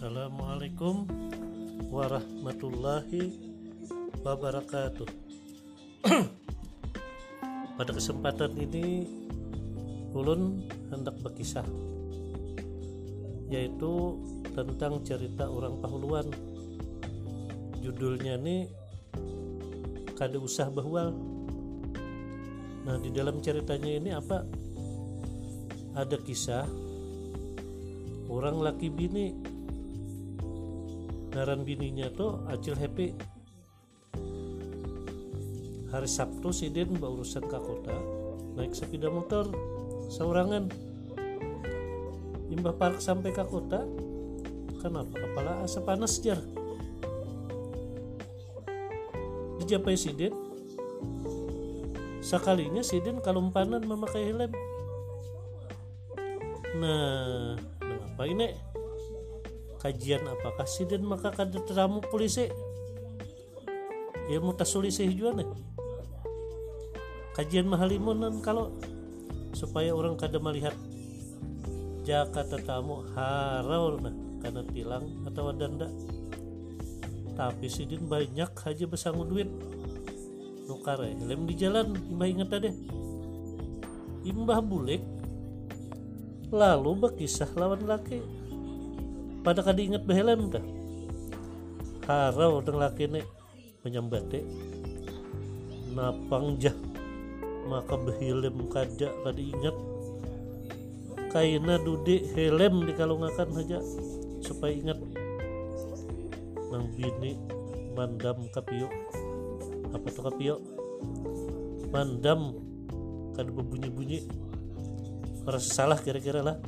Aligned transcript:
Assalamualaikum 0.00 1.04
warahmatullahi 1.92 3.36
wabarakatuh. 4.24 5.04
Pada 7.76 7.92
kesempatan 7.92 8.48
ini 8.56 9.04
ulun 10.16 10.64
hendak 10.88 11.20
berkisah 11.20 11.68
yaitu 13.52 14.16
tentang 14.56 15.04
cerita 15.04 15.52
orang 15.52 15.76
pahuluan. 15.84 16.32
Judulnya 17.84 18.40
ini 18.40 18.72
Kade 20.16 20.40
Usah 20.40 20.72
Bahwal. 20.72 21.12
Nah, 22.88 22.96
di 23.04 23.12
dalam 23.12 23.44
ceritanya 23.44 24.00
ini 24.00 24.16
apa? 24.16 24.48
Ada 25.92 26.16
kisah 26.24 26.64
orang 28.32 28.64
laki 28.64 28.88
bini 28.88 29.49
ngaran 31.30 31.62
bininya 31.62 32.10
tuh 32.10 32.42
acil 32.50 32.74
happy. 32.74 33.14
Hari 35.90 36.06
Sabtu 36.06 36.54
sidin 36.54 36.98
berurusan 36.98 37.46
ke 37.46 37.58
kota 37.58 37.94
naik 38.54 38.74
sepeda 38.74 39.10
motor 39.10 39.50
saurangan. 40.10 40.70
Imbah 42.50 42.74
park 42.74 42.98
sampai 42.98 43.30
ke 43.30 43.46
kota 43.46 43.86
kenapa 44.82 45.14
kepala 45.14 45.62
asa 45.62 45.78
panas 45.82 46.18
jar? 46.18 46.38
Dijapai 49.62 49.94
sidin 49.94 50.34
sekalinya 52.20 52.82
sidin 52.82 53.22
kalumpanan 53.22 53.82
memakai 53.86 54.30
helm. 54.30 54.50
Nah 56.78 57.54
apa 57.86 58.22
ini 58.26 58.50
kajian 59.80 60.22
apakah 60.28 60.68
sidin 60.68 61.02
maka 61.02 61.32
kada 61.32 61.58
teramu 61.64 62.04
polisi? 62.04 62.52
Ya 64.28 64.38
mau 64.38 64.52
tasulisi 64.54 65.08
juga 65.10 65.40
nih. 65.40 65.48
Kajian 67.34 67.66
mahalimunan 67.66 68.44
kalau 68.44 68.76
supaya 69.56 69.90
orang 69.96 70.14
kada 70.20 70.38
melihat 70.38 70.76
jaka 72.04 72.46
tetamu 72.46 73.02
harau 73.16 73.98
nah 73.98 74.14
karena 74.40 74.62
tilang 74.70 75.04
atau 75.26 75.52
danda 75.52 75.90
tapi 77.34 77.66
sidin 77.72 78.04
banyak 78.04 78.52
aja 78.52 78.84
besangu 78.84 79.24
duit. 79.24 79.48
Nukar 80.68 81.02
helm 81.02 81.50
di 81.50 81.54
jalan 81.58 81.96
imbah 81.96 82.28
inget 82.30 82.52
deh 82.54 82.74
imbah 84.24 84.60
bulik 84.60 85.00
lalu 86.52 86.90
berkisah 86.98 87.48
lawan 87.56 87.86
laki 87.88 88.20
pada 89.40 89.60
kadi 89.64 89.92
ingat 89.92 90.04
behelem 90.04 90.52
dah. 90.52 90.64
Harau 92.10 92.58
dengan 92.60 92.90
laki 92.90 93.06
ini 93.06 93.22
menyambate 93.86 94.42
napang 95.94 96.58
jah 96.60 96.74
maka 97.70 97.94
behelem 97.94 98.66
kada 98.66 99.14
kadi 99.22 99.54
ingat 99.54 99.76
kaina 101.30 101.78
dudek 101.78 102.26
helm 102.34 102.82
di 102.82 102.92
kalungakan 102.98 103.48
saja 103.54 103.78
supaya 104.42 104.74
ingat. 104.74 104.98
Nang 106.70 106.90
bini 106.94 107.38
mandam 107.94 108.46
kapio 108.50 108.90
apa 109.90 110.06
tuh 110.10 110.22
kapio 110.26 110.54
mandam 111.94 112.58
kada 113.38 113.50
berbunyi-bunyi. 113.54 114.26
Merasa 115.46 115.70
salah 115.70 115.98
kira-kira 115.98 116.42
lah. 116.42 116.58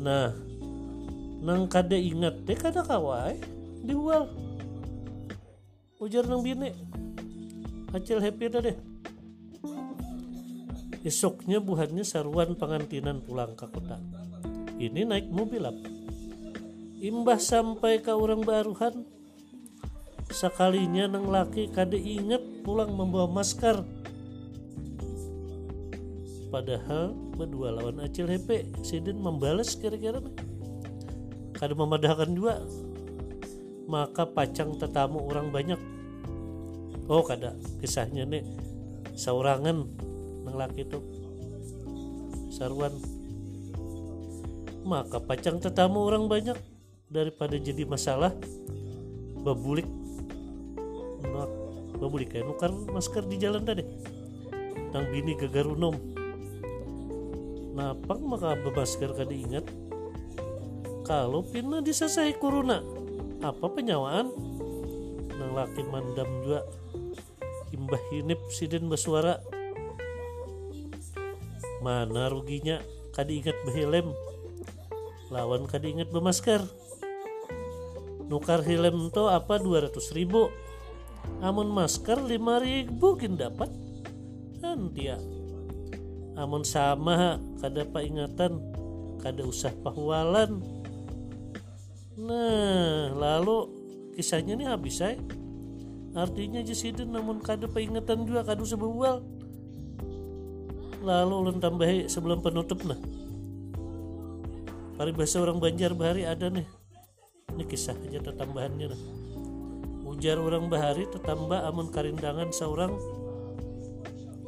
Nah 0.00 0.49
nang 1.40 1.66
kada 1.66 1.96
ingat 1.96 2.44
deh 2.44 2.56
kada 2.56 2.84
kawai 2.84 3.36
dibual. 3.84 4.28
Ujar 6.00 6.24
nang 6.28 6.44
bini 6.44 6.72
acil 7.92 8.20
happy 8.20 8.46
dah 8.48 8.60
deh. 8.60 8.76
Esoknya 11.00 11.64
buhannya 11.64 12.04
saruan 12.04 12.54
pengantinan 12.54 13.24
pulang 13.24 13.56
ke 13.56 13.64
kota. 13.68 13.96
Ini 14.76 15.08
naik 15.08 15.32
mobil 15.32 15.64
apa 15.64 16.00
imbah 17.00 17.40
sampai 17.40 18.04
ke 18.04 18.12
orang 18.12 18.44
baruhan. 18.44 19.08
Sekalinya 20.30 21.10
nang 21.10 21.26
laki 21.26 21.72
kada 21.72 21.96
ingat 21.96 22.62
pulang 22.62 22.94
membawa 22.94 23.26
masker. 23.26 23.82
Padahal 26.52 27.16
berdua 27.34 27.74
lawan 27.74 28.02
Acil 28.02 28.30
Hepe 28.30 28.66
Sidin 28.82 29.18
membalas 29.18 29.74
kira-kira 29.74 30.22
kada 31.60 31.76
memadahkan 31.76 32.32
juga 32.32 32.64
maka 33.84 34.24
pacang 34.24 34.80
tetamu 34.80 35.20
orang 35.28 35.52
banyak. 35.52 35.80
Oh 37.10 37.20
kada 37.20 37.52
kisahnya 37.84 38.24
nih 38.24 38.46
saurangan 39.12 39.84
nang 40.48 40.56
laki 40.56 40.88
itu 40.88 40.98
sarwan. 42.48 42.96
Maka 44.88 45.20
pacang 45.20 45.60
tetamu 45.60 46.08
orang 46.08 46.30
banyak 46.30 46.56
daripada 47.12 47.60
jadi 47.60 47.84
masalah 47.84 48.32
babulik. 49.44 49.84
Nak 51.28 51.50
babulik 52.00 52.32
kayak 52.32 52.48
nukar 52.48 52.72
masker 52.72 53.26
di 53.28 53.36
jalan 53.36 53.68
tadi. 53.68 53.84
Nang 54.96 55.12
bini 55.12 55.36
gagarunom 55.36 56.20
napang 57.70 58.22
maka 58.26 58.58
bemasker 58.60 59.14
kada 59.14 59.30
ingat 59.34 59.64
kalau 61.10 61.42
pina 61.42 61.82
disasai 61.82 62.38
kuruna 62.38 62.86
apa 63.42 63.66
penyawaan 63.66 64.30
nang 65.34 65.58
laki 65.58 65.82
mandam 65.90 66.30
juga. 66.46 66.62
Imbah 67.74 68.02
hinip 68.14 68.38
sidin 68.54 68.86
bersuara. 68.86 69.42
Mana 71.82 72.30
ruginya? 72.30 72.78
Kada 73.10 73.34
ingat 73.34 73.58
behelm 73.66 74.14
lawan 75.34 75.66
kada 75.66 75.90
ingat 75.90 76.14
bemasker 76.14 76.62
nukar 78.30 78.62
helm 78.62 79.10
to 79.10 79.26
apa 79.26 79.58
200 79.58 79.90
ribu? 80.14 80.46
Amun 81.42 81.74
masker 81.74 82.22
5 82.22 82.38
ribu 82.38 83.18
kin 83.18 83.34
dapat. 83.34 83.66
Nanti 84.62 85.10
ya 85.10 85.18
amun 86.38 86.62
sama 86.62 87.42
kada 87.58 87.82
ingatan 87.98 88.62
kada 89.18 89.42
usah 89.42 89.74
pahwalan 89.82 90.79
nah 92.20 93.16
lalu 93.16 93.72
kisahnya 94.12 94.54
ini 94.60 94.64
habis 94.68 95.00
saya 95.00 95.16
artinya 96.12 96.60
jasidin 96.60 97.08
namun 97.08 97.40
kada 97.40 97.64
peringatan 97.70 98.28
juga 98.28 98.44
kada 98.44 98.60
usah 98.60 98.76
berbual 98.76 99.24
lalu 101.00 101.32
ulun 101.32 101.58
tambahi 101.58 102.06
sebelum 102.06 102.44
penutup 102.44 102.84
nah. 102.84 103.00
Bahasa 105.00 105.40
orang 105.40 105.56
Banjar 105.56 105.96
Bahari 105.96 106.28
ada 106.28 106.52
nih. 106.52 106.68
Ini 107.56 107.64
kisah 107.64 107.96
aja 107.96 108.20
tambahannya 108.20 108.92
nah. 108.92 109.00
ujar 110.12 110.36
orang 110.36 110.68
Bahari 110.68 111.08
tetambah 111.08 111.64
amun 111.64 111.88
karindangan 111.88 112.52
seorang 112.52 112.92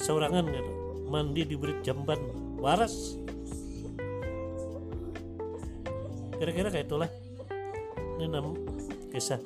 saurangan 0.00 0.48
gitu 0.48 0.72
mandi 1.12 1.44
diberi 1.44 1.76
jamban. 1.84 2.16
Waras. 2.64 3.20
Kira-kira 6.40 6.72
kayak 6.72 6.88
itulah 6.88 7.10
ini 8.18 8.26
nam 8.26 8.58
kisah 9.14 9.38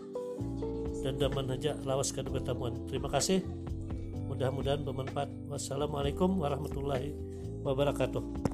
dan 1.05 1.21
daman 1.21 1.53
aja 1.53 1.77
lawas 1.85 2.09
bertemuan 2.15 2.73
terima 2.89 3.13
kasih. 3.13 3.45
Mudah-mudahan 4.33 4.81
bermanfaat. 4.81 5.29
Wassalamualaikum 5.53 6.41
warahmatullahi 6.41 7.13
wabarakatuh 7.61 8.52